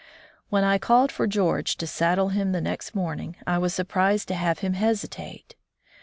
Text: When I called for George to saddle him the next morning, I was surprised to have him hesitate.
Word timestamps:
When 0.49 0.63
I 0.63 0.79
called 0.79 1.11
for 1.11 1.27
George 1.27 1.77
to 1.77 1.85
saddle 1.85 2.29
him 2.29 2.53
the 2.53 2.59
next 2.59 2.95
morning, 2.95 3.35
I 3.45 3.59
was 3.59 3.71
surprised 3.71 4.27
to 4.29 4.33
have 4.33 4.57
him 4.57 4.73
hesitate. 4.73 5.55